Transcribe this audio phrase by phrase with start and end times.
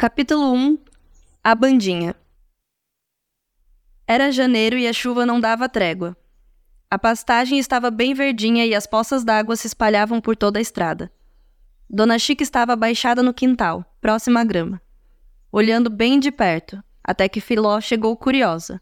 [0.00, 0.78] Capítulo 1
[1.42, 2.14] A Bandinha
[4.06, 6.16] Era janeiro e a chuva não dava trégua.
[6.88, 11.10] A pastagem estava bem verdinha e as poças d'água se espalhavam por toda a estrada.
[11.90, 14.80] Dona Chica estava abaixada no quintal, próxima à grama,
[15.50, 18.80] olhando bem de perto, até que Filó chegou curiosa.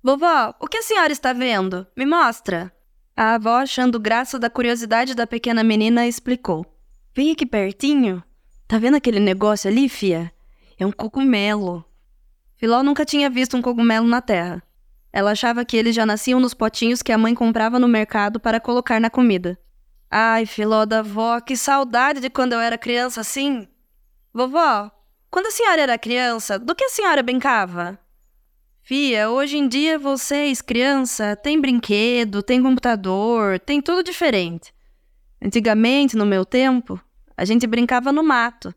[0.00, 1.84] Vovó, o que a senhora está vendo?
[1.96, 2.72] Me mostra!
[3.16, 6.64] A avó, achando graça da curiosidade da pequena menina, explicou.
[7.12, 8.22] Vem aqui pertinho.
[8.68, 10.32] Tá vendo aquele negócio ali, fia?
[10.78, 11.84] É um cogumelo.
[12.56, 14.62] Filó nunca tinha visto um cogumelo na terra.
[15.12, 18.58] Ela achava que eles já nasciam nos potinhos que a mãe comprava no mercado para
[18.60, 19.58] colocar na comida.
[20.10, 23.68] Ai, Filó da vó, que saudade de quando eu era criança assim.
[24.32, 24.90] Vovó,
[25.30, 27.98] quando a senhora era criança, do que a senhora brincava?
[28.82, 34.74] Fia, hoje em dia vocês, criança, tem brinquedo, tem computador, tem tudo diferente.
[35.42, 37.00] Antigamente, no meu tempo,
[37.36, 38.74] a gente brincava no mato.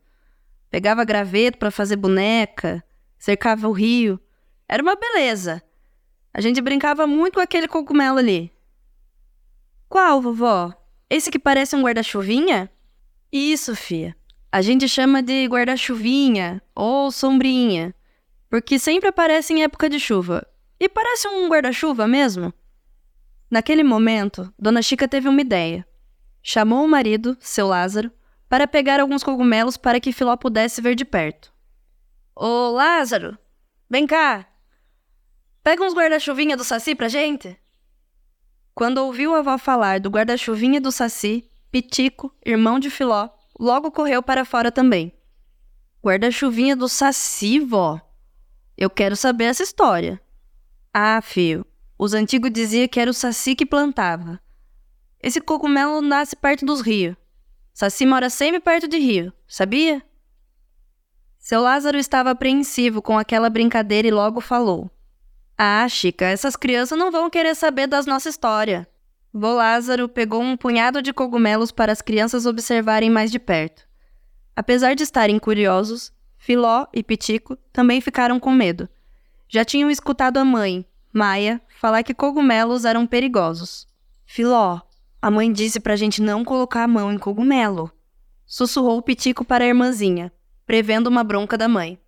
[0.70, 2.84] Pegava graveto para fazer boneca,
[3.18, 4.20] cercava o rio.
[4.68, 5.62] Era uma beleza.
[6.32, 8.52] A gente brincava muito com aquele cogumelo ali.
[9.88, 10.74] Qual, vovó?
[11.08, 12.70] Esse que parece um guarda-chuvinha?
[13.32, 14.14] Isso, fia.
[14.52, 17.94] A gente chama de guarda-chuvinha ou sombrinha
[18.48, 20.46] porque sempre aparece em época de chuva.
[20.80, 22.52] E parece um guarda-chuva mesmo.
[23.50, 25.86] Naquele momento, Dona Chica teve uma ideia.
[26.42, 28.10] Chamou o marido, seu Lázaro,
[28.48, 31.52] para pegar alguns cogumelos para que Filó pudesse ver de perto.
[32.34, 33.36] Ô Lázaro,
[33.88, 34.46] vem cá!
[35.62, 37.58] Pega uns guarda-chuvinha do Saci pra gente?
[38.74, 44.22] Quando ouviu a avó falar do guarda-chuvinha do Saci, Pitico, irmão de Filó, logo correu
[44.22, 45.12] para fora também.
[46.02, 48.00] Guarda-chuvinha do Saci, vó?
[48.76, 50.20] Eu quero saber essa história.
[50.94, 51.66] Ah, filho,
[51.98, 54.40] os antigos diziam que era o saci que plantava.
[55.20, 57.16] Esse cogumelo nasce perto dos rios.
[57.78, 60.02] Saci mora sempre perto de rio, sabia?
[61.38, 64.90] Seu Lázaro estava apreensivo com aquela brincadeira e logo falou:
[65.56, 68.84] Ah, Chica, essas crianças não vão querer saber das nossa história.
[69.32, 73.86] Vô Lázaro pegou um punhado de cogumelos para as crianças observarem mais de perto.
[74.56, 78.88] Apesar de estarem curiosos, Filó e Pitico também ficaram com medo.
[79.48, 83.86] Já tinham escutado a mãe, Maia, falar que cogumelos eram perigosos.
[84.26, 84.80] Filó,
[85.20, 87.90] a mãe disse pra gente não colocar a mão em cogumelo.
[88.46, 90.32] Sussurrou Pitico para a irmãzinha,
[90.64, 91.98] prevendo uma bronca da mãe.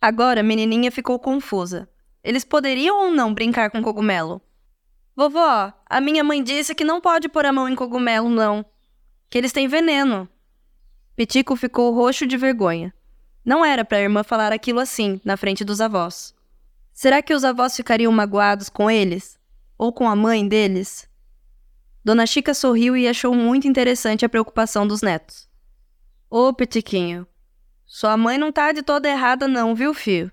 [0.00, 1.88] Agora a menininha ficou confusa.
[2.22, 4.40] Eles poderiam ou não brincar com cogumelo?
[5.16, 8.64] Vovó, a minha mãe disse que não pode pôr a mão em cogumelo, não.
[9.28, 10.28] Que eles têm veneno.
[11.16, 12.94] Pitico ficou roxo de vergonha.
[13.44, 16.34] Não era para a irmã falar aquilo assim, na frente dos avós.
[16.92, 19.38] Será que os avós ficariam magoados com eles?
[19.78, 21.05] Ou com a mãe deles?
[22.06, 25.48] Dona Chica sorriu e achou muito interessante a preocupação dos netos.
[26.30, 27.26] Ô, Petiquinho,
[27.84, 30.30] sua mãe não tá de toda errada não, viu, filho?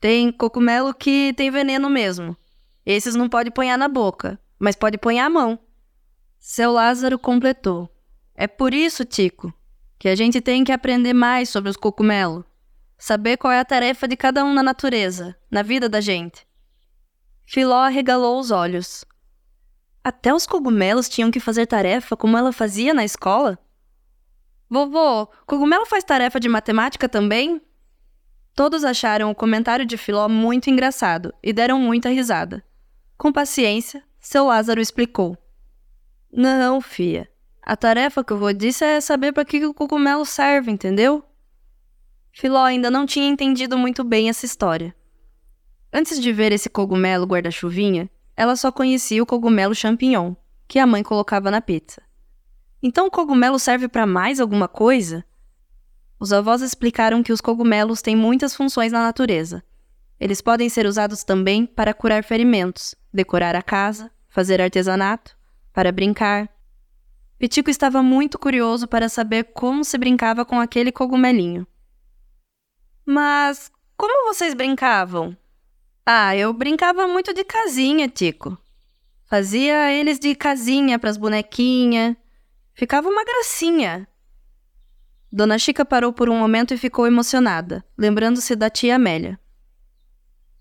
[0.00, 2.36] Tem cogumelo que tem veneno mesmo.
[2.84, 5.60] Esses não pode ponhar na boca, mas pode ponhar a mão.
[6.36, 7.88] Seu Lázaro completou.
[8.34, 9.54] É por isso, Tico,
[10.00, 12.42] que a gente tem que aprender mais sobre os cogumelos,
[12.98, 16.44] saber qual é a tarefa de cada um na natureza, na vida da gente.
[17.46, 19.04] Filó arregalou os olhos.
[20.08, 23.58] Até os cogumelos tinham que fazer tarefa como ela fazia na escola?
[24.66, 27.60] Vovô, cogumelo faz tarefa de matemática também?
[28.54, 32.64] Todos acharam o comentário de Filó muito engraçado e deram muita risada.
[33.18, 35.36] Com paciência, seu Lázaro explicou.
[36.32, 37.28] Não, fia.
[37.60, 41.22] A tarefa que eu vou dizer é saber para que o cogumelo serve, entendeu?
[42.32, 44.96] Filó ainda não tinha entendido muito bem essa história.
[45.92, 50.34] Antes de ver esse cogumelo guarda-chuvinha, ela só conhecia o cogumelo champignon,
[50.66, 52.00] que a mãe colocava na pizza.
[52.82, 55.24] Então o cogumelo serve para mais alguma coisa?
[56.20, 59.62] Os avós explicaram que os cogumelos têm muitas funções na natureza.
[60.20, 65.36] Eles podem ser usados também para curar ferimentos, decorar a casa, fazer artesanato,
[65.72, 66.48] para brincar,
[67.38, 71.64] Pitico estava muito curioso para saber como se brincava com aquele cogumelinho.
[73.06, 75.36] Mas como vocês brincavam?
[76.10, 78.56] Ah, eu brincava muito de casinha, Tico.
[79.26, 82.16] Fazia eles de casinha para as bonequinhas.
[82.72, 84.08] Ficava uma gracinha.
[85.30, 89.38] Dona Chica parou por um momento e ficou emocionada, lembrando-se da tia Amélia.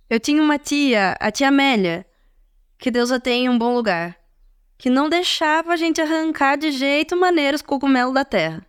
[0.10, 2.06] Eu tinha uma tia, a tia Amélia,
[2.78, 4.18] que Deus a tenha em um bom lugar
[4.78, 8.68] que não deixava a gente arrancar de jeito maneiro os cogumelos da terra.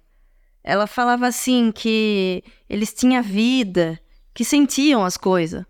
[0.63, 4.01] Ela falava assim que eles tinham vida,
[4.33, 5.67] que sentiam as coisas.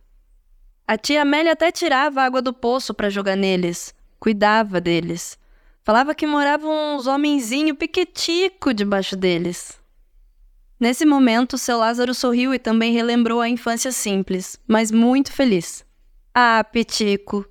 [0.88, 5.38] A tia Amélia até tirava água do poço para jogar neles, cuidava deles.
[5.84, 9.78] Falava que moravam uns homenzinho piquetico debaixo deles.
[10.80, 15.84] Nesse momento, seu Lázaro sorriu e também relembrou a infância simples, mas muito feliz.
[16.34, 17.44] Ah, Pitico,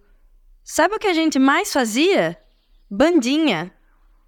[0.64, 2.36] sabe o que a gente mais fazia?
[2.90, 3.72] Bandinha!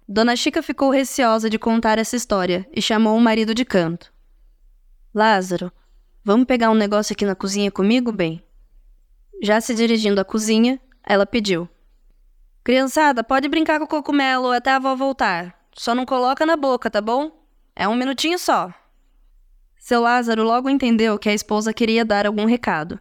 [0.08, 4.12] Dona Chica ficou receosa de contar essa história e chamou o marido de canto.
[5.12, 5.72] Lázaro,
[6.24, 8.40] vamos pegar um negócio aqui na cozinha comigo, bem?
[9.42, 11.68] Já se dirigindo à cozinha, ela pediu.
[12.62, 15.58] Criançada, pode brincar com o cogumelo até a avó voltar.
[15.72, 17.30] Só não coloca na boca, tá bom?
[17.74, 18.72] É um minutinho só.
[19.78, 23.00] Seu Lázaro logo entendeu que a esposa queria dar algum recado.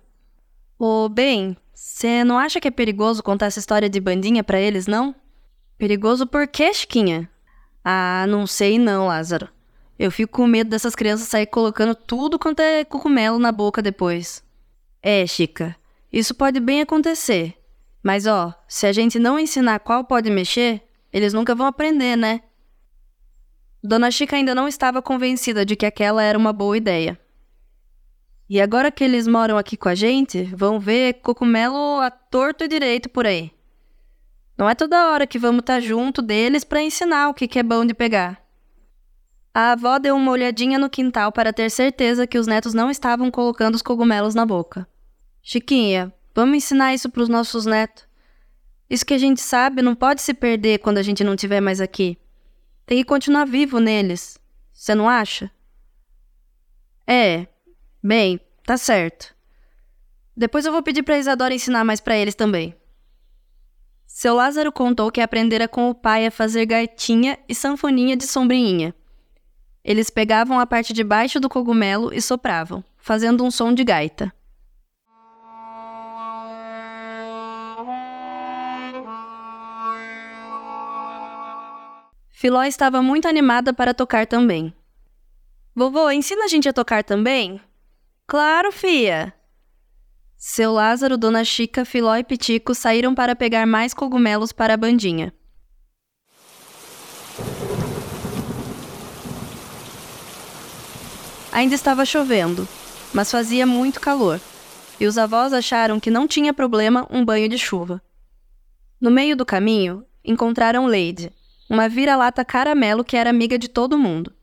[0.77, 4.87] Ô, bem, você não acha que é perigoso contar essa história de bandinha para eles,
[4.87, 5.13] não?
[5.77, 7.29] Perigoso por quê, Chiquinha?
[7.83, 9.49] Ah, não sei não, Lázaro.
[9.97, 14.41] Eu fico com medo dessas crianças sair colocando tudo quanto é cogumelo na boca depois.
[15.03, 15.75] É, Chica,
[16.11, 17.55] isso pode bem acontecer.
[18.03, 22.41] Mas ó, se a gente não ensinar qual pode mexer, eles nunca vão aprender, né?
[23.83, 27.19] Dona Chica ainda não estava convencida de que aquela era uma boa ideia.
[28.49, 32.67] E agora que eles moram aqui com a gente, vão ver cocumelo a torto e
[32.67, 33.51] direito por aí.
[34.57, 37.59] Não é toda hora que vamos estar tá junto deles para ensinar o que, que
[37.59, 38.43] é bom de pegar.
[39.53, 43.29] A avó deu uma olhadinha no quintal para ter certeza que os netos não estavam
[43.29, 44.88] colocando os cogumelos na boca.
[45.41, 48.07] Chiquinha, vamos ensinar isso para os nossos netos.
[48.89, 51.79] Isso que a gente sabe não pode se perder quando a gente não estiver mais
[51.79, 52.17] aqui.
[52.85, 54.39] Tem que continuar vivo neles.
[54.73, 55.51] Você não acha?
[57.05, 57.47] É.
[58.01, 59.35] Bem, tá certo.
[60.35, 62.73] Depois eu vou pedir pra Isadora ensinar mais para eles também.
[64.07, 68.95] Seu Lázaro contou que aprendera com o pai a fazer gaitinha e sanfoninha de sombrinha.
[69.83, 74.33] Eles pegavam a parte de baixo do cogumelo e sopravam, fazendo um som de gaita.
[82.39, 84.73] Filó estava muito animada para tocar também.
[85.75, 87.59] Vovô, ensina a gente a tocar também?
[88.25, 89.33] Claro, fia!
[90.37, 95.33] Seu Lázaro, Dona Chica, Filó e Pitico saíram para pegar mais cogumelos para a bandinha.
[101.51, 102.65] Ainda estava chovendo,
[103.13, 104.39] mas fazia muito calor,
[104.97, 108.01] e os avós acharam que não tinha problema um banho de chuva.
[108.97, 111.33] No meio do caminho, encontraram Lady,
[111.69, 114.33] uma vira-lata caramelo que era amiga de todo mundo.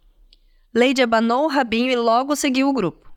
[0.73, 3.11] Lady abanou o rabinho e logo seguiu o grupo.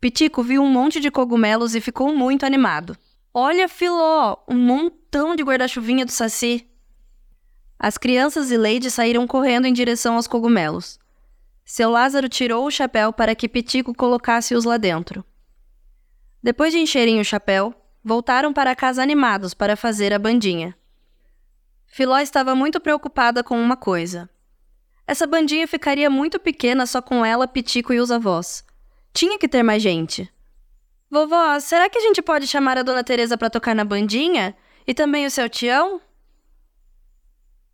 [0.00, 2.96] Pitico viu um monte de cogumelos e ficou muito animado.
[3.34, 6.66] Olha, Filó, um montão de guarda-chuvinha do Saci.
[7.78, 10.98] As crianças e Lady saíram correndo em direção aos cogumelos.
[11.64, 15.24] Seu Lázaro tirou o chapéu para que Pitico colocasse-os lá dentro.
[16.42, 17.74] Depois de encherem o chapéu,
[18.04, 20.76] voltaram para casa animados para fazer a bandinha.
[21.96, 24.28] Filó estava muito preocupada com uma coisa.
[25.06, 28.62] Essa bandinha ficaria muito pequena só com ela, Pitico e os avós.
[29.14, 30.30] Tinha que ter mais gente.
[31.10, 34.54] Vovó, será que a gente pode chamar a dona Teresa para tocar na bandinha?
[34.86, 35.98] E também o seu tião?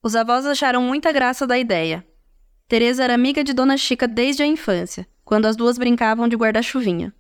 [0.01, 2.07] Os avós acharam muita graça da ideia.
[2.69, 7.13] Teresa era amiga de Dona Chica desde a infância, quando as duas brincavam de guarda-chuvinha.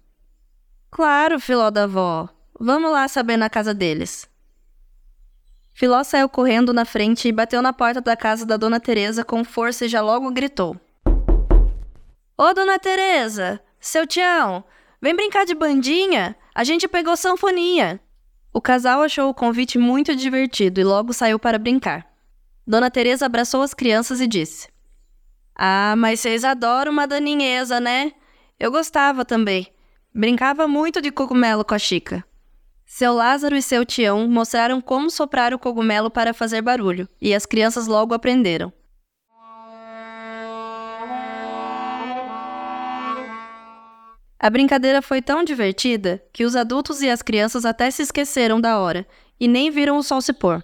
[0.88, 2.28] Claro, filó da avó.
[2.60, 4.30] Vamos lá saber na casa deles.
[5.74, 9.42] Filó saiu correndo na frente e bateu na porta da casa da Dona Teresa com
[9.42, 10.76] força e já logo gritou.
[12.36, 13.60] Ô, Dona Teresa!
[13.80, 14.64] Seu Tião!
[15.00, 16.36] Vem brincar de bandinha?
[16.54, 18.00] A gente pegou sanfoninha!
[18.52, 22.06] O casal achou o convite muito divertido e logo saiu para brincar.
[22.66, 24.68] Dona Teresa abraçou as crianças e disse:
[25.54, 28.12] Ah, mas vocês adoram uma daninheza, né?
[28.60, 29.72] Eu gostava também.
[30.14, 32.22] Brincava muito de cogumelo com a Chica.
[32.94, 37.46] Seu Lázaro e seu Tião mostraram como soprar o cogumelo para fazer barulho, e as
[37.46, 38.70] crianças logo aprenderam.
[44.38, 48.78] A brincadeira foi tão divertida que os adultos e as crianças até se esqueceram da
[48.78, 49.06] hora
[49.40, 50.62] e nem viram o sol se pôr.